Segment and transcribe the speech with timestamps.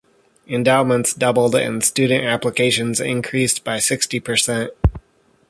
[0.47, 4.71] Endowments doubled, and student applications increased by sixty percent.